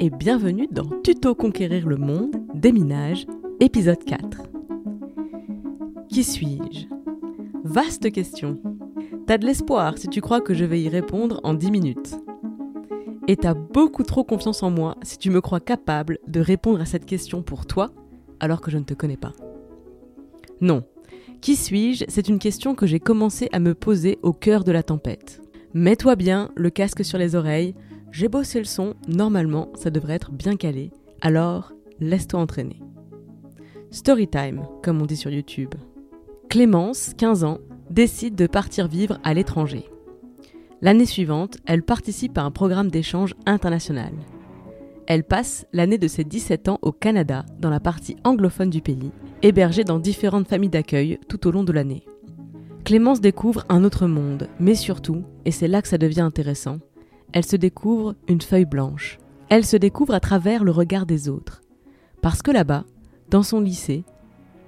[0.00, 3.26] Et bienvenue dans Tuto Conquérir le Monde, Déminage,
[3.58, 4.42] épisode 4.
[6.08, 6.86] Qui suis-je?
[7.64, 8.60] Vaste question.
[9.26, 12.14] T'as de l'espoir si tu crois que je vais y répondre en 10 minutes.
[13.26, 16.86] Et t'as beaucoup trop confiance en moi si tu me crois capable de répondre à
[16.86, 17.90] cette question pour toi
[18.38, 19.32] alors que je ne te connais pas.
[20.60, 20.84] Non.
[21.40, 22.04] Qui suis-je?
[22.08, 25.42] C'est une question que j'ai commencé à me poser au cœur de la tempête.
[25.74, 27.74] Mets-toi bien le casque sur les oreilles,
[28.16, 32.80] j'ai bossé le son, normalement ça devrait être bien calé, alors laisse-toi entraîner.
[33.90, 35.74] Storytime, comme on dit sur YouTube.
[36.48, 37.58] Clémence, 15 ans,
[37.90, 39.84] décide de partir vivre à l'étranger.
[40.80, 44.14] L'année suivante, elle participe à un programme d'échange international.
[45.06, 49.12] Elle passe l'année de ses 17 ans au Canada, dans la partie anglophone du pays,
[49.42, 52.06] hébergée dans différentes familles d'accueil tout au long de l'année.
[52.82, 56.78] Clémence découvre un autre monde, mais surtout, et c'est là que ça devient intéressant,
[57.32, 59.18] elle se découvre une feuille blanche.
[59.48, 61.62] Elle se découvre à travers le regard des autres.
[62.22, 62.84] Parce que là-bas,
[63.30, 64.04] dans son lycée,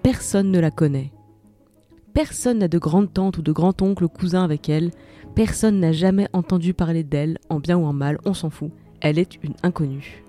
[0.02, 1.12] personne ne la connaît.
[2.14, 4.90] Personne n'a de grande-tante ou de grand-oncle ou cousin avec elle.
[5.34, 8.70] Personne n'a jamais entendu parler d'elle, en bien ou en mal, on s'en fout.
[9.00, 10.24] Elle est une inconnue.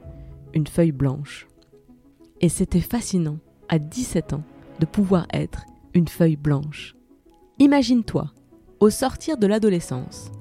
[0.53, 1.47] Une feuille blanche.
[2.41, 3.37] Et c'était fascinant,
[3.69, 4.43] à 17 ans,
[4.79, 6.95] de pouvoir être une feuille blanche.
[7.59, 8.31] Imagine-toi,
[8.79, 10.31] au sortir de l'adolescence,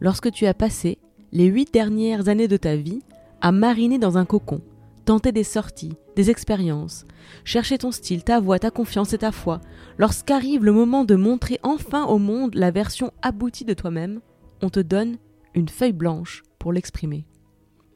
[0.00, 0.98] lorsque tu as passé
[1.32, 3.00] les huit dernières années de ta vie
[3.40, 4.60] à mariner dans un cocon,
[5.04, 7.06] tenter des sorties, des expériences,
[7.44, 9.60] chercher ton style, ta voix, ta confiance et ta foi.
[9.96, 14.20] Lorsqu'arrive le moment de montrer enfin au monde la version aboutie de toi-même,
[14.62, 15.16] on te donne
[15.54, 17.26] une feuille blanche pour l'exprimer.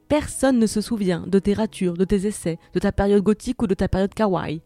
[0.08, 3.66] Personne ne se souvient de tes ratures, de tes essais, de ta période gothique ou
[3.66, 4.62] de ta période kawaii.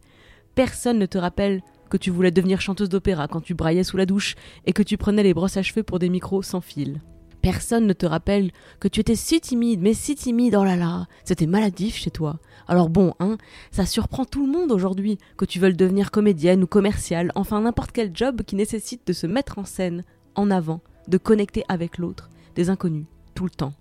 [0.55, 4.05] Personne ne te rappelle que tu voulais devenir chanteuse d'opéra quand tu braillais sous la
[4.05, 4.35] douche
[4.65, 7.01] et que tu prenais les brosses à cheveux pour des micros sans fil.
[7.47, 11.07] Personne ne te rappelle que tu étais si timide, mais si timide, oh là là,
[11.23, 12.41] c'était maladif chez toi.
[12.67, 13.37] Alors bon, hein,
[13.71, 17.93] ça surprend tout le monde aujourd'hui que tu veuilles devenir comédienne ou commerciale, enfin n'importe
[17.93, 20.03] quel job qui nécessite de se mettre en scène,
[20.35, 23.73] en avant, de connecter avec l'autre, des inconnus, tout le temps.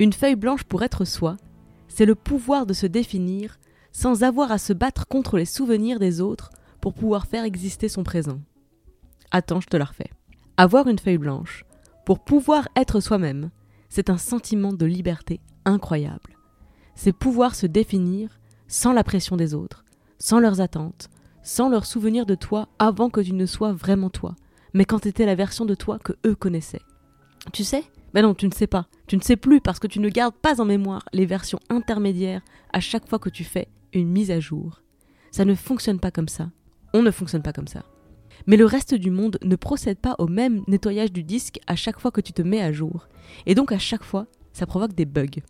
[0.00, 1.36] Une feuille blanche pour être soi,
[1.86, 3.60] c'est le pouvoir de se définir
[3.92, 8.02] sans avoir à se battre contre les souvenirs des autres pour pouvoir faire exister son
[8.02, 8.40] présent.
[9.30, 10.10] Attends, je te la refais.
[10.56, 11.64] Avoir une feuille blanche,
[12.08, 13.50] pour pouvoir être soi-même,
[13.90, 16.38] c'est un sentiment de liberté incroyable.
[16.94, 19.84] C'est pouvoir se définir sans la pression des autres,
[20.18, 21.10] sans leurs attentes,
[21.42, 24.36] sans leurs souvenirs de toi avant que tu ne sois vraiment toi,
[24.72, 26.80] mais quand tu étais la version de toi que eux connaissaient.
[27.52, 27.84] Tu sais?
[28.14, 28.86] Ben non, tu ne sais pas.
[29.06, 32.40] Tu ne sais plus parce que tu ne gardes pas en mémoire les versions intermédiaires
[32.72, 34.80] à chaque fois que tu fais une mise à jour.
[35.30, 36.48] Ça ne fonctionne pas comme ça.
[36.94, 37.84] On ne fonctionne pas comme ça.
[38.48, 42.00] Mais le reste du monde ne procède pas au même nettoyage du disque à chaque
[42.00, 43.06] fois que tu te mets à jour.
[43.44, 45.42] Et donc à chaque fois, ça provoque des bugs.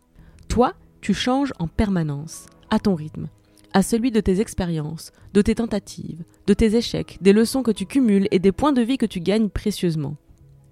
[0.49, 3.29] Toi, tu changes en permanence, à ton rythme,
[3.71, 7.85] à celui de tes expériences, de tes tentatives, de tes échecs, des leçons que tu
[7.85, 10.17] cumules et des points de vie que tu gagnes précieusement.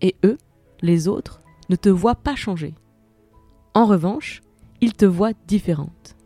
[0.02, 0.38] Et eux,
[0.82, 2.76] les autres, ne te voient pas changer.
[3.74, 4.42] En revanche,
[4.82, 6.18] ils te voient différente.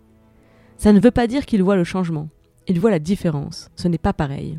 [0.77, 2.29] Ça ne veut pas dire qu'ils voient le changement,
[2.67, 4.57] ils voient la différence, ce n'est pas pareil.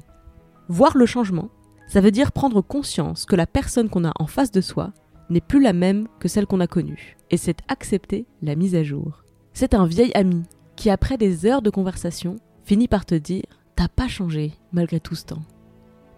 [0.68, 1.50] Voir le changement,
[1.88, 4.92] ça veut dire prendre conscience que la personne qu'on a en face de soi
[5.30, 8.82] n'est plus la même que celle qu'on a connue, et c'est accepter la mise à
[8.82, 9.24] jour.
[9.52, 10.42] C'est un vieil ami
[10.76, 13.44] qui, après des heures de conversation, finit par te dire
[13.76, 15.42] T'as pas changé malgré tout ce temps.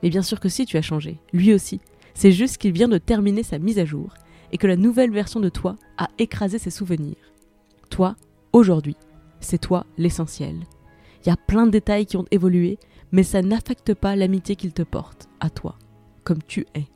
[0.03, 1.81] Mais bien sûr que si tu as changé, lui aussi.
[2.15, 4.15] C'est juste qu'il vient de terminer sa mise à jour
[4.53, 7.17] et que la nouvelle version de toi a écrasé ses souvenirs.
[7.91, 8.15] Toi,
[8.53, 8.97] aujourd'hui,
[9.41, 10.57] c'est toi l'essentiel.
[11.25, 12.79] Il y a plein de détails qui ont évolué,
[13.15, 15.79] mais ça n'affecte pas l'amitié qu'il te porte, à toi,
[16.25, 16.89] comme tu es.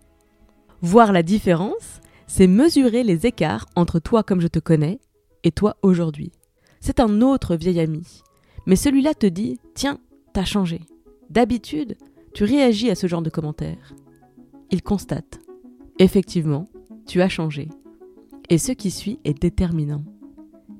[0.82, 4.99] Voir la différence, c'est mesurer les écarts entre toi comme je te connais
[5.44, 6.32] et toi aujourd'hui.
[6.81, 8.03] C'est un autre vieil ami,
[8.67, 10.00] mais celui-là te dit Tiens,
[10.32, 10.81] t'as changé.
[11.31, 11.97] D'habitude,
[12.35, 13.94] tu réagis à ce genre de commentaires.
[14.73, 15.38] Il constate
[16.00, 16.67] Effectivement,
[17.06, 17.69] tu as changé.
[18.49, 20.03] Et ce qui suit est déterminant.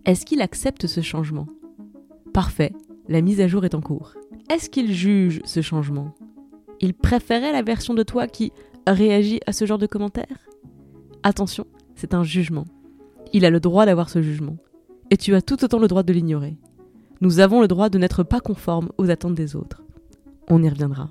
[0.05, 1.46] Est-ce qu'il accepte ce changement?
[2.32, 2.73] Parfait,
[3.08, 4.14] la mise à jour est en cours.
[4.50, 6.14] Est-ce qu'il juge ce changement?
[6.81, 8.52] Il préférait la version de toi qui
[8.87, 10.49] réagit à ce genre de commentaires?
[11.22, 12.66] Attention, c'est un jugement.
[13.32, 14.56] Il a le droit d'avoir ce jugement.
[15.10, 16.58] Et tu as tout autant le droit de l'ignorer.
[17.20, 19.82] Nous avons le droit de n'être pas conformes aux attentes des autres.
[20.49, 21.11] On y reviendra.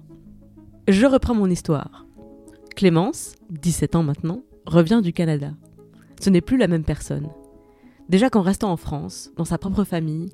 [0.88, 2.06] Je reprends mon histoire.
[2.76, 5.52] Clémence, 17 ans maintenant, revient du Canada.
[6.22, 7.30] Ce n'est plus la même personne.
[8.08, 10.30] Déjà qu'en restant en France, dans sa propre famille,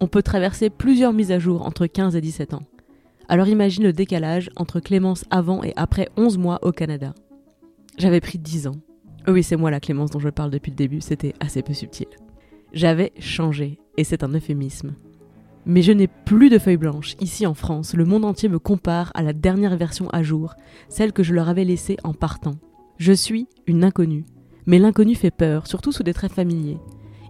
[0.00, 2.62] on peut traverser plusieurs mises à jour entre 15 et 17 ans.
[3.28, 7.14] Alors imagine le décalage entre Clémence avant et après 11 mois au Canada.
[7.98, 8.76] J'avais pris 10 ans.
[9.26, 11.74] Oh oui, c'est moi la Clémence dont je parle depuis le début, c'était assez peu
[11.74, 12.06] subtil.
[12.72, 14.94] J'avais changé, et c'est un euphémisme.
[15.66, 17.16] Mais je n'ai plus de feuilles blanches.
[17.20, 20.54] Ici en France, le monde entier me compare à la dernière version à jour,
[20.88, 22.54] celle que je leur avais laissée en partant.
[22.96, 24.24] Je suis une inconnue.
[24.64, 26.78] Mais l'inconnu fait peur, surtout sous des traits familiers.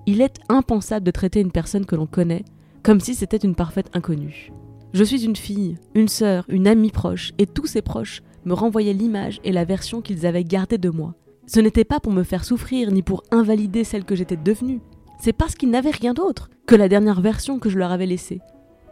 [0.06, 2.44] Il est impensable de traiter une personne que l'on connaît
[2.82, 4.52] comme si c'était une parfaite inconnue.
[4.92, 8.94] Je suis une fille, une sœur, une amie proche, et tous ces proches me renvoyaient
[8.94, 11.14] l'image et la version qu'ils avaient gardée de moi.
[11.46, 14.80] Ce n'était pas pour me faire souffrir ni pour invalider celle que j'étais devenue.
[15.20, 18.40] C'est parce qu'ils n'avaient rien d'autre que la dernière version que je leur avais laissée,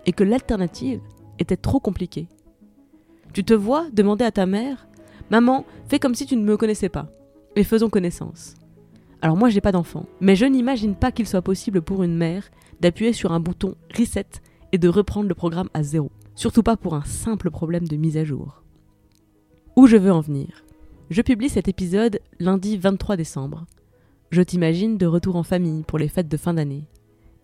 [0.05, 1.01] et que l'alternative
[1.39, 2.29] était trop compliquée.
[3.33, 4.89] Tu te vois demander à ta mère
[5.31, 7.09] Maman, fais comme si tu ne me connaissais pas,
[7.57, 8.55] et faisons connaissance.
[9.23, 12.51] Alors moi j'ai pas d'enfant, mais je n'imagine pas qu'il soit possible pour une mère
[12.81, 14.27] d'appuyer sur un bouton reset
[14.73, 16.11] et de reprendre le programme à zéro.
[16.35, 18.63] Surtout pas pour un simple problème de mise à jour.
[19.77, 20.65] Où je veux en venir?
[21.11, 23.67] Je publie cet épisode lundi 23 décembre.
[24.31, 26.89] Je t'imagine de retour en famille pour les fêtes de fin d'année.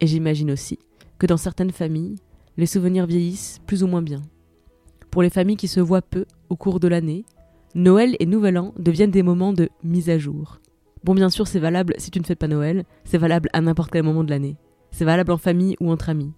[0.01, 0.79] Et j'imagine aussi
[1.19, 2.17] que dans certaines familles,
[2.57, 4.21] les souvenirs vieillissent plus ou moins bien.
[5.11, 7.25] Pour les familles qui se voient peu au cours de l'année,
[7.75, 10.59] Noël et Nouvel An deviennent des moments de mise à jour.
[11.05, 13.91] Bon, bien sûr, c'est valable si tu ne fais pas Noël, c'est valable à n'importe
[13.91, 14.57] quel moment de l'année.
[14.93, 16.33] C'est valable en famille ou entre amis.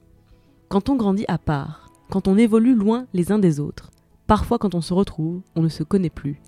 [0.69, 3.91] Quand on grandit à part, quand on évolue loin les uns des autres,
[4.27, 6.41] parfois quand on se retrouve, on ne se connaît plus.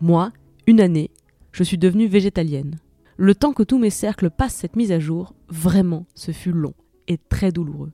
[0.00, 0.32] Moi,
[0.66, 1.10] une année,
[1.52, 2.76] je suis devenue végétalienne.
[3.16, 6.74] Le temps que tous mes cercles passent cette mise à jour, vraiment, ce fut long
[7.08, 7.92] et très douloureux.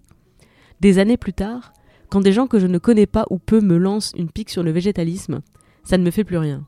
[0.81, 1.73] Des années plus tard,
[2.11, 4.63] quand des gens que je ne connais pas ou peu me lancent une pique sur
[4.63, 5.41] le végétalisme,
[5.85, 6.67] ça ne me fait plus rien.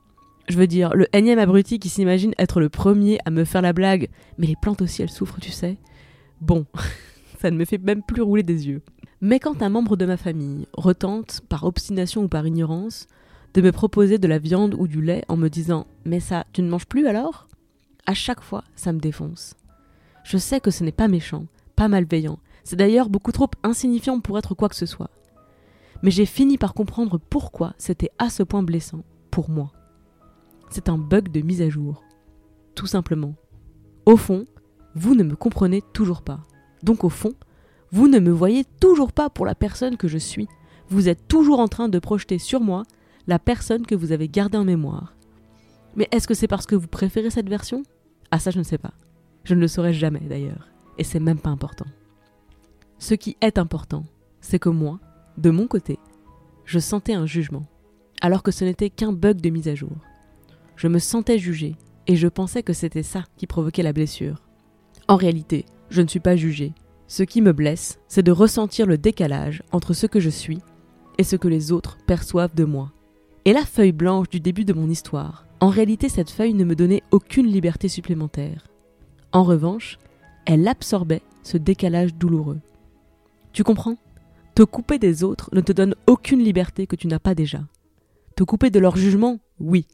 [0.48, 3.72] Je veux dire, le énième abruti qui s'imagine être le premier à me faire la
[3.72, 4.08] blague,
[4.38, 5.78] mais les plantes aussi elles souffrent, tu sais.
[6.44, 6.66] Bon,
[7.40, 8.82] ça ne me fait même plus rouler des yeux.
[9.22, 13.06] Mais quand un membre de ma famille retente, par obstination ou par ignorance,
[13.54, 16.60] de me proposer de la viande ou du lait en me disant Mais ça, tu
[16.60, 17.48] ne manges plus alors?
[18.04, 19.54] À chaque fois, ça me défonce.
[20.22, 21.46] Je sais que ce n'est pas méchant,
[21.76, 25.10] pas malveillant, c'est d'ailleurs beaucoup trop insignifiant pour être quoi que ce soit.
[26.02, 29.72] Mais j'ai fini par comprendre pourquoi c'était à ce point blessant, pour moi.
[30.68, 32.02] C'est un bug de mise à jour.
[32.74, 33.34] Tout simplement.
[34.04, 34.44] Au fond,
[34.94, 36.40] vous ne me comprenez toujours pas.
[36.82, 37.32] Donc au fond,
[37.90, 40.48] vous ne me voyez toujours pas pour la personne que je suis.
[40.88, 42.82] Vous êtes toujours en train de projeter sur moi
[43.26, 45.14] la personne que vous avez gardée en mémoire.
[45.96, 47.82] Mais est-ce que c'est parce que vous préférez cette version?
[48.30, 48.92] Ah ça je ne sais pas.
[49.44, 50.68] Je ne le saurai jamais d'ailleurs.
[50.98, 51.86] Et c'est même pas important.
[52.98, 54.04] Ce qui est important,
[54.40, 55.00] c'est que moi,
[55.36, 55.98] de mon côté,
[56.64, 57.66] je sentais un jugement,
[58.20, 59.96] alors que ce n'était qu'un bug de mise à jour.
[60.76, 61.76] Je me sentais jugé,
[62.06, 64.43] et je pensais que c'était ça qui provoquait la blessure.
[65.06, 66.72] En réalité, je ne suis pas jugé.
[67.06, 70.60] Ce qui me blesse, c'est de ressentir le décalage entre ce que je suis
[71.18, 72.90] et ce que les autres perçoivent de moi.
[73.44, 76.74] Et la feuille blanche du début de mon histoire, en réalité, cette feuille ne me
[76.74, 78.66] donnait aucune liberté supplémentaire.
[79.32, 79.98] En revanche,
[80.46, 82.60] elle absorbait ce décalage douloureux.
[83.52, 83.96] Tu comprends?
[84.54, 87.60] Te couper des autres ne te donne aucune liberté que tu n'as pas déjà.
[88.36, 89.86] Te couper de leur jugement, oui,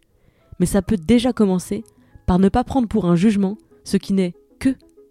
[0.61, 1.83] mais ça peut déjà commencer
[2.27, 4.35] par ne pas prendre pour un jugement ce qui n'est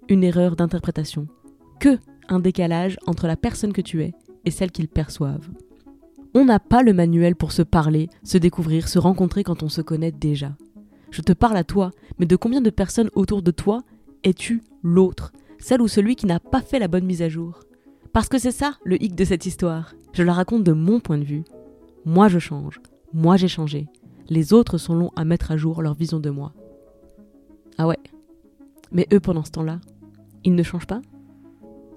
[0.09, 1.27] une erreur d'interprétation,
[1.79, 1.97] que
[2.27, 4.13] un décalage entre la personne que tu es
[4.45, 5.49] et celle qu'ils perçoivent.
[6.35, 9.81] On n'a pas le manuel pour se parler, se découvrir, se rencontrer quand on se
[9.81, 10.55] connaît déjà.
[11.11, 13.83] Je te parle à toi, mais de combien de personnes autour de toi
[14.23, 17.61] es-tu l'autre, celle ou celui qui n'a pas fait la bonne mise à jour?
[18.13, 19.95] Parce que c'est ça le hic de cette histoire.
[20.13, 21.43] Je la raconte de mon point de vue.
[22.05, 22.79] Moi je change,
[23.13, 23.87] moi j'ai changé.
[24.29, 26.53] Les autres sont longs à mettre à jour leur vision de moi.
[27.77, 27.99] Ah ouais.
[28.91, 29.79] Mais eux pendant ce temps-là,
[30.43, 31.01] ils ne changent pas?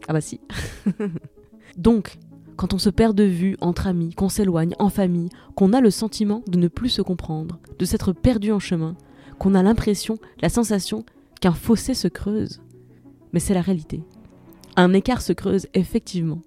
[0.08, 0.40] Ah bah si.
[1.76, 2.18] Donc,
[2.56, 5.90] quand on se perd de vue entre amis, qu'on s'éloigne en famille, qu'on a le
[5.90, 8.96] sentiment de ne plus se comprendre, de s'être perdu en chemin,
[9.38, 11.04] qu'on a l'impression, la sensation
[11.40, 12.60] qu'un fossé se creuse.
[13.32, 14.02] Mais c'est la réalité.
[14.76, 16.42] Un écart se creuse effectivement.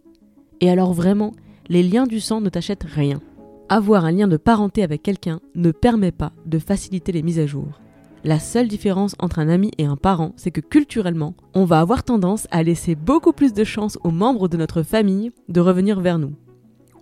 [0.61, 1.33] Et alors vraiment,
[1.67, 3.21] les liens du sang ne t'achètent rien.
[3.67, 7.47] Avoir un lien de parenté avec quelqu'un ne permet pas de faciliter les mises à
[7.47, 7.81] jour.
[8.25, 12.03] La seule différence entre un ami et un parent, c'est que culturellement, on va avoir
[12.03, 16.17] tendance à laisser beaucoup plus de chance aux membres de notre famille de revenir vers
[16.17, 16.33] nous.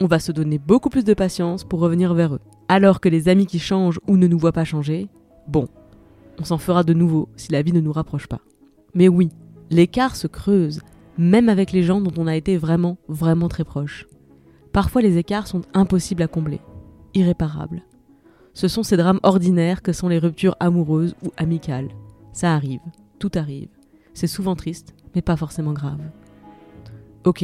[0.02, 2.42] on va se donner beaucoup plus de patience pour revenir vers eux.
[2.68, 5.08] Alors que les amis qui changent ou ne nous voient pas changer,
[5.48, 5.70] bon,
[6.42, 8.42] on s'en fera de nouveau si la vie ne nous rapproche pas.
[8.94, 9.30] Mais oui,
[9.70, 10.82] l'écart se creuse,
[11.18, 14.08] même avec les gens dont on a été vraiment, vraiment très proche.
[14.74, 16.60] Parfois les écarts sont impossibles à combler,
[17.14, 17.82] irréparables.
[18.54, 21.90] Ce sont ces drames ordinaires que sont les ruptures amoureuses ou amicales.
[22.34, 22.82] Ça arrive,
[23.20, 23.70] tout arrive.
[24.14, 26.02] C'est souvent triste, mais pas forcément grave.
[27.26, 27.44] Ok,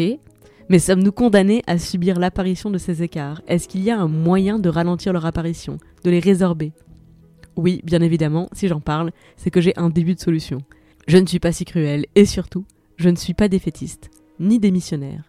[0.69, 3.41] mais sommes-nous condamnés à subir l'apparition de ces écarts?
[3.47, 6.73] Est-ce qu'il y a un moyen de ralentir leur apparition, de les résorber?
[7.55, 10.59] Oui, bien évidemment, si j'en parle, c'est que j'ai un début de solution.
[11.07, 12.65] Je ne suis pas si cruel, et surtout,
[12.97, 15.23] je ne suis pas défaitiste, ni démissionnaire.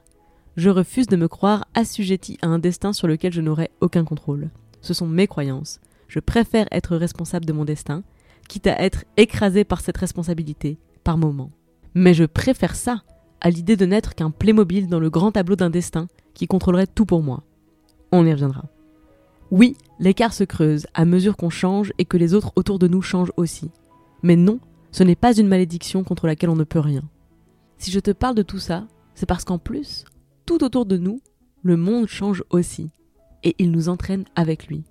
[0.57, 4.51] Je refuse de me croire assujetti à un destin sur lequel je n'aurai aucun contrôle.
[4.81, 5.81] Ce sont mes croyances.
[6.09, 8.03] Je préfère être responsable de mon destin,
[8.49, 11.51] quitte à être écrasé par cette responsabilité, par moments.
[11.95, 13.03] Mais je préfère ça
[13.41, 17.07] à l'idée de n'être qu'un Playmobil dans le grand tableau d'un destin qui contrôlerait tout
[17.07, 17.43] pour moi.
[18.13, 18.65] On y reviendra.
[19.51, 23.03] Oui, l'écart se creuse à mesure qu'on change et que les autres autour de nous
[23.03, 23.71] changent aussi.
[24.23, 24.61] Mais non,
[24.93, 27.03] ce n'est pas une malédiction contre laquelle on ne peut rien.
[27.79, 30.05] Si je te parle de tout ça, c'est parce qu'en plus,
[30.47, 31.21] tout autour de nous,
[31.63, 32.91] le monde change aussi.
[33.43, 34.85] Et il nous entraîne avec lui.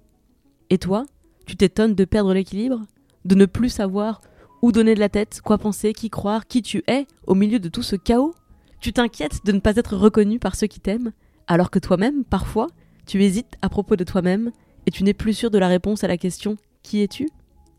[0.69, 1.05] Et toi,
[1.45, 2.81] tu t'étonnes de perdre l'équilibre
[3.25, 4.21] De ne plus savoir
[4.61, 7.69] où donner de la tête, quoi penser, qui croire, qui tu es, au milieu de
[7.69, 8.33] tout ce chaos?
[8.79, 11.11] Tu t'inquiètes de ne pas être reconnu par ceux qui t'aiment,
[11.47, 12.67] alors que toi-même, parfois,
[13.05, 14.51] tu hésites à propos de toi-même
[14.85, 17.27] et tu n'es plus sûr de la réponse à la question Qui es-tu?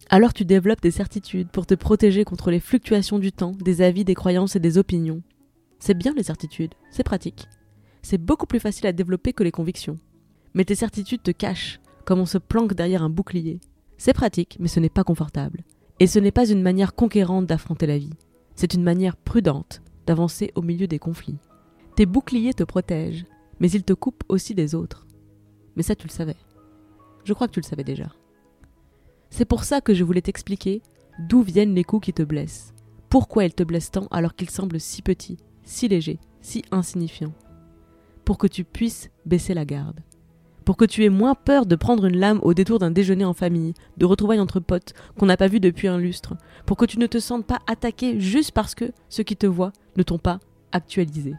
[0.09, 4.05] Alors tu développes des certitudes pour te protéger contre les fluctuations du temps, des avis,
[4.05, 5.23] des croyances et des opinions.
[5.79, 7.47] C'est bien les certitudes, c'est pratique.
[8.03, 9.97] C'est beaucoup plus facile à développer que les convictions.
[10.55, 13.61] Mais tes certitudes te cachent, comme on se planque derrière un bouclier.
[13.99, 15.63] C'est pratique, mais ce n'est pas confortable.
[16.01, 18.15] Et ce n'est pas une manière conquérante d'affronter la vie,
[18.55, 21.39] c'est une manière prudente d'avancer au milieu des conflits.
[21.97, 23.27] Tes boucliers te protègent,
[23.59, 25.07] mais ils te coupent aussi des autres.
[25.77, 26.37] Mais ça tu le savais.
[27.25, 28.11] Je crois que tu le savais déjà.
[29.29, 30.83] C'est pour ça que je voulais t'expliquer
[31.29, 32.75] d'où viennent les coups qui te blessent.
[33.09, 37.35] Pourquoi ils te blessent tant alors qu'ils semblent si petits, si légers, si insignifiants.
[38.25, 40.01] Pour que tu puisses baisser la garde
[40.71, 43.35] pour que tu aies moins peur de prendre une lame au détour d'un déjeuner en
[43.35, 47.01] famille, de retrouvailles entre potes qu'on n'a pas vu depuis un lustre, pour que tu
[47.01, 50.39] ne te sentes pas attaqué juste parce que ceux qui te voient ne t'ont pas
[50.71, 51.35] actualisé.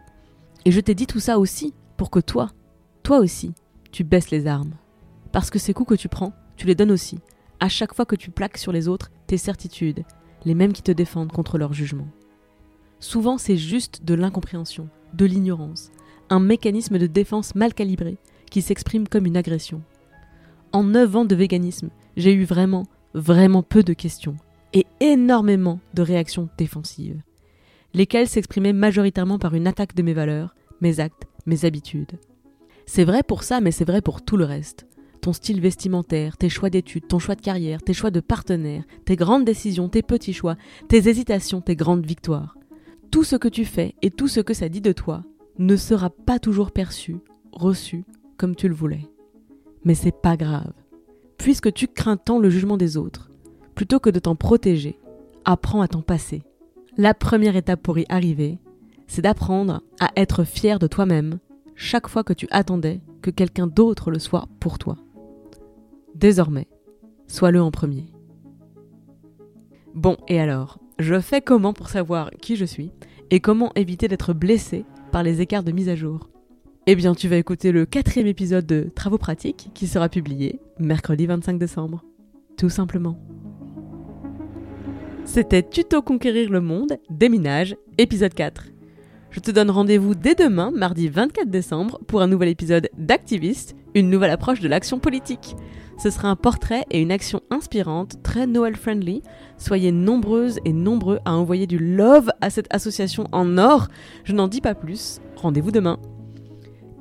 [0.66, 2.52] Et je t'ai dit tout ça aussi pour que toi,
[3.04, 3.54] toi aussi,
[3.94, 4.74] tu baisses les armes.
[5.32, 7.18] Parce que ces coups que tu prends, tu les donnes aussi,
[7.62, 10.04] à chaque fois que tu plaques sur les autres tes certitudes,
[10.44, 12.10] les mêmes qui te défendent contre leur jugement.
[13.00, 15.90] Souvent c'est juste de l'incompréhension, de l'ignorance,
[16.30, 18.18] un mécanisme de défense mal calibré
[18.52, 19.82] qui s'exprime comme une agression.
[20.72, 24.36] En 9 ans de véganisme, j'ai eu vraiment, vraiment peu de questions
[24.74, 27.22] et énormément de réactions défensives,
[27.94, 32.20] lesquelles s'exprimaient majoritairement par une attaque de mes valeurs, mes actes, mes habitudes.
[32.86, 34.86] C'est vrai pour ça, mais c'est vrai pour tout le reste.
[35.22, 39.16] Ton style vestimentaire, tes choix d'études, ton choix de carrière, tes choix de partenaire, tes
[39.16, 40.56] grandes décisions, tes petits choix,
[40.88, 42.58] tes hésitations, tes grandes victoires.
[43.12, 45.24] Tout ce que tu fais et tout ce que ça dit de toi
[45.60, 47.18] ne sera pas toujours perçu,
[47.52, 48.04] reçu
[48.56, 49.08] tu le voulais.
[49.84, 50.74] Mais c'est pas grave.
[51.38, 53.32] Puisque tu crains tant le jugement des autres,
[53.76, 55.00] plutôt que de t'en protéger,
[55.46, 56.44] apprends à t'en passer.
[56.98, 58.60] La première étape pour y arriver,
[59.08, 61.40] c'est d'apprendre à être fier de toi-même
[61.76, 64.98] chaque fois que tu attendais que quelqu'un d'autre le soit pour toi.
[66.16, 66.68] Désormais,
[67.28, 68.06] sois-le en premier.
[69.94, 72.92] Bon, et alors, je fais comment pour savoir qui je suis
[73.30, 76.31] et comment éviter d'être blessé par les écarts de mise à jour?
[76.88, 81.28] Eh bien, tu vas écouter le quatrième épisode de Travaux pratiques qui sera publié mercredi
[81.28, 82.04] 25 décembre.
[82.58, 83.20] Tout simplement.
[85.24, 88.66] C'était Tuto Conquérir le Monde, Déminage, épisode 4.
[89.30, 94.10] Je te donne rendez-vous dès demain, mardi 24 décembre, pour un nouvel épisode d'Activiste, une
[94.10, 95.56] nouvelle approche de l'action politique.
[96.02, 99.22] Ce sera un portrait et une action inspirante, très Noël-friendly.
[99.58, 103.88] Soyez nombreuses et nombreux à envoyer du love à cette association en or.
[104.24, 105.22] Je n'en dis pas plus.
[105.36, 106.00] Rendez-vous demain.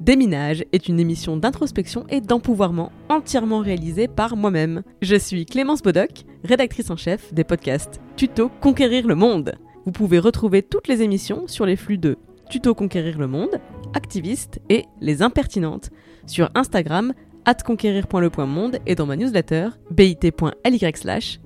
[0.01, 4.83] Déminage est une émission d'introspection et d'empouvoirment entièrement réalisée par moi-même.
[5.03, 9.55] Je suis Clémence Bodoc, rédactrice en chef des podcasts Tuto Conquérir le Monde.
[9.85, 12.17] Vous pouvez retrouver toutes les émissions sur les flux de
[12.49, 13.61] Tuto Conquérir le Monde,
[13.95, 15.91] Activiste et Les Impertinentes
[16.27, 17.13] sur Instagram
[17.65, 21.41] conquérir.le.monde et dans ma newsletter bit.ly slash.